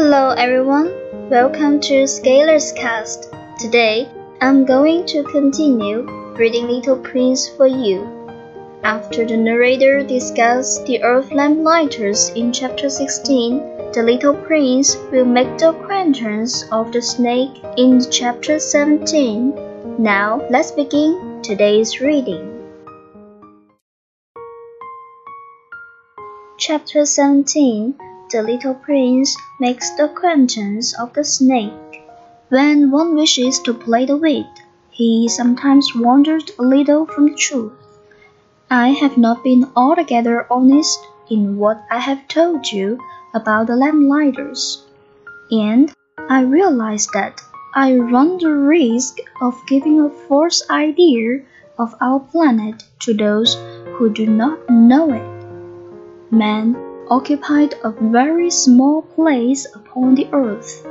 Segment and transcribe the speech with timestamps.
[0.00, 0.94] Hello everyone,
[1.28, 3.34] welcome to Scalar's Cast.
[3.58, 4.08] Today,
[4.40, 6.02] I'm going to continue
[6.38, 8.06] reading Little Prince for you.
[8.84, 13.58] After the narrator discusses the earth lamplighters in chapter 16,
[13.92, 19.98] the little prince will make the acquaintance of the snake in chapter 17.
[19.98, 22.54] Now, let's begin today's reading.
[26.56, 27.98] Chapter 17
[28.30, 31.72] The little prince makes the acquaintance of the snake.
[32.50, 34.44] When one wishes to play the wit,
[34.90, 37.72] he sometimes wanders a little from the truth.
[38.70, 42.98] I have not been altogether honest in what I have told you
[43.32, 44.84] about the lamplighters,
[45.50, 45.90] and
[46.28, 47.40] I realize that
[47.74, 51.44] I run the risk of giving a false idea
[51.78, 53.54] of our planet to those
[53.94, 56.30] who do not know it.
[56.30, 60.86] Man occupied a very small place upon the earth.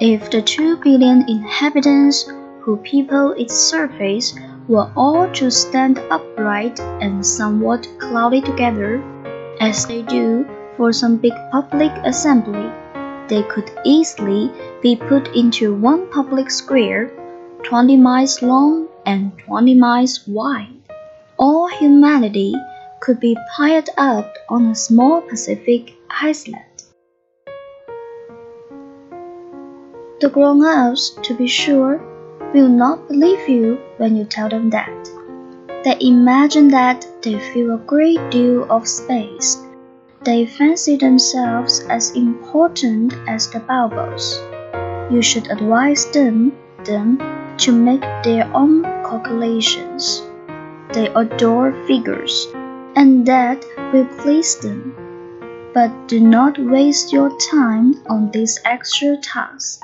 [0.00, 4.34] If the two billion inhabitants who people its surface
[4.68, 9.02] were all to stand upright and somewhat clouded together,
[9.60, 12.70] as they do for some big public assembly,
[13.28, 14.50] they could easily
[14.82, 17.10] be put into one public square,
[17.62, 20.74] twenty miles long and twenty miles wide.
[21.38, 22.54] All humanity
[23.02, 26.84] could be piled up on a small Pacific island.
[30.20, 32.00] The grown ups, to be sure,
[32.54, 35.10] will not believe you when you tell them that.
[35.82, 39.58] They imagine that they fill a great deal of space.
[40.22, 44.38] They fancy themselves as important as the baobabs.
[45.12, 46.52] You should advise them,
[46.84, 47.18] then,
[47.58, 50.22] to make their own calculations.
[50.92, 52.46] They adore figures
[52.96, 54.94] and that will please them.
[55.74, 59.80] But do not waste your time on this extra task.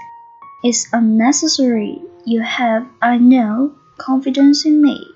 [0.63, 2.03] It's unnecessary.
[2.25, 5.07] You have, I know, confidence in me.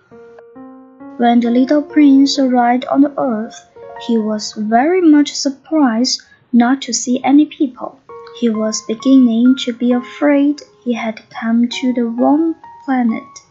[1.18, 3.68] When the little prince arrived on the earth,
[4.06, 7.98] he was very much surprised not to see any people.
[8.40, 12.54] He was beginning to be afraid he had come to the wrong
[12.84, 13.41] planet.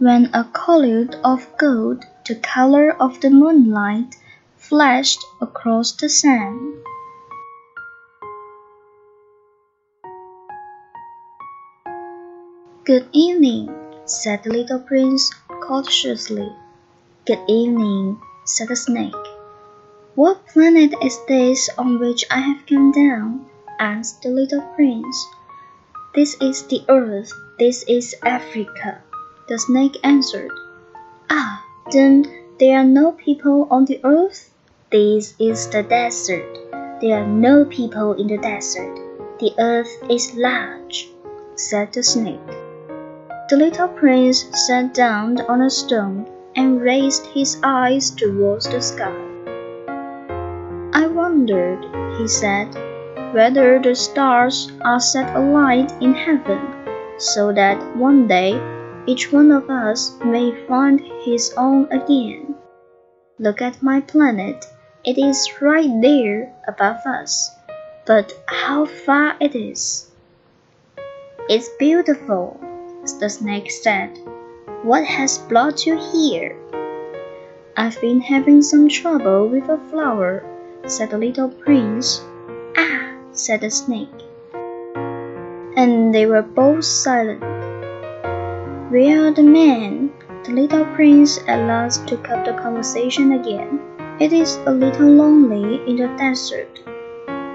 [0.00, 4.16] When a collar of gold the color of the moonlight
[4.56, 6.82] flashed across the sand.
[12.82, 13.72] Good evening,
[14.04, 15.30] said the little prince
[15.62, 16.50] cautiously.
[17.24, 19.14] Good evening, said the snake.
[20.16, 23.46] What planet is this on which I have come down?
[23.78, 25.24] asked the little prince.
[26.16, 29.03] This is the earth, this is Africa,
[29.46, 30.50] the snake answered.
[31.28, 31.62] Ah,
[31.92, 32.24] then
[32.58, 34.50] there are no people on the earth?
[34.90, 36.58] This is the desert.
[37.00, 38.98] There are no people in the desert.
[39.40, 41.10] The earth is large,
[41.56, 42.46] said the snake.
[43.50, 46.26] The little prince sat down on a stone
[46.56, 49.12] and raised his eyes towards the sky.
[50.94, 51.84] I wondered,
[52.16, 52.72] he said,
[53.34, 56.60] whether the stars are set alight in heaven,
[57.18, 58.54] so that one day
[59.06, 62.54] each one of us may find his own again.
[63.38, 64.64] Look at my planet.
[65.04, 67.50] It is right there above us.
[68.06, 70.10] But how far it is!
[71.48, 72.58] It's beautiful,
[73.20, 74.18] the snake said.
[74.82, 76.56] What has brought you here?
[77.76, 80.44] I've been having some trouble with a flower,
[80.86, 82.22] said the little prince.
[82.76, 84.08] Ah, said the snake.
[85.76, 87.42] And they were both silent.
[88.94, 90.12] Where are the men?
[90.44, 93.80] The little prince at last took up the conversation again.
[94.20, 96.78] It is a little lonely in the desert.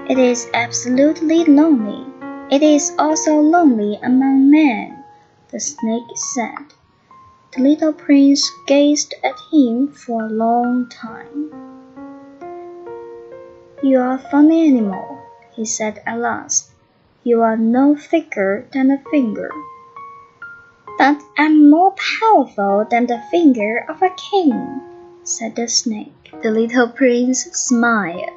[0.06, 2.04] It is absolutely lonely.
[2.50, 5.02] It is also lonely among men,
[5.50, 6.76] the snake said.
[7.56, 11.48] The little prince gazed at him for a long time.
[13.82, 15.16] You are a funny animal,
[15.56, 16.72] he said at last.
[17.24, 19.50] You are no thicker than a finger
[21.40, 24.82] I'm more powerful than the finger of a king,
[25.24, 26.34] said the snake.
[26.42, 28.28] The little prince smiled.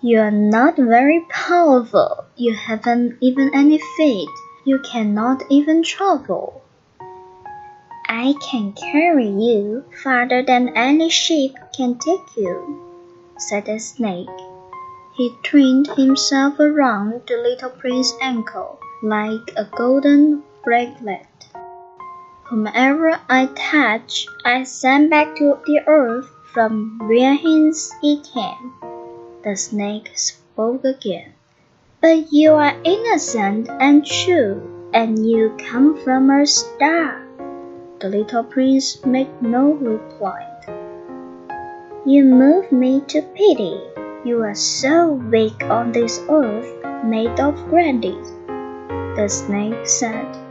[0.00, 2.24] You are not very powerful.
[2.34, 4.30] You haven't even any feet.
[4.64, 6.62] You cannot even travel.
[8.08, 12.88] I can carry you farther than any ship can take you,
[13.36, 14.40] said the snake.
[15.14, 21.26] He twined himself around the little prince's ankle like a golden bracelet.
[22.48, 28.72] Whomever I touch, I send back to the earth from where hence he came.
[29.44, 31.34] The snake spoke again.
[32.00, 37.22] But you are innocent and true, and you come from a star.
[38.00, 40.46] The little prince made no reply.
[42.06, 43.78] You move me to pity.
[44.24, 48.24] You are so weak on this earth made of granite.
[49.16, 50.47] The snake said.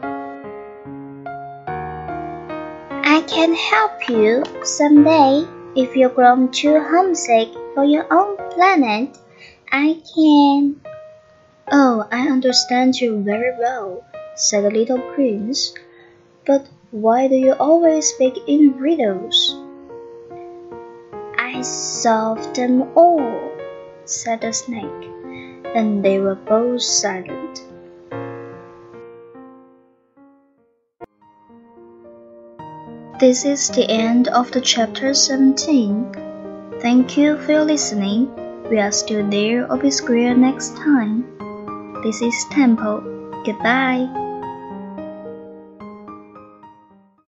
[3.28, 5.46] Can help you someday
[5.76, 9.18] if you're grown too homesick for your own planet.
[9.72, 10.82] I can.
[11.70, 15.74] Oh, I understand you very well, said the little prince.
[16.46, 19.58] But why do you always speak in riddles?
[21.38, 23.52] I solved them all,
[24.06, 25.04] said the snake,
[25.76, 27.47] and they were both silent.
[33.20, 36.14] This is the end of the chapter 17.
[36.82, 38.30] Thank you for your listening.
[38.70, 41.26] We are still there square next time.
[42.04, 43.02] This is Temple.
[43.44, 44.27] Goodbye.